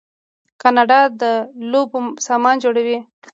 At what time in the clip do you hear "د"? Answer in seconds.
1.21-1.23